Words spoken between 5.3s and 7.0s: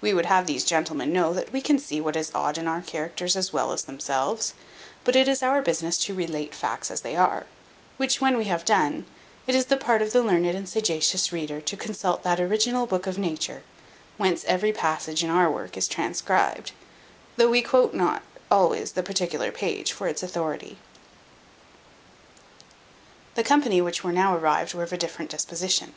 our business to relate facts as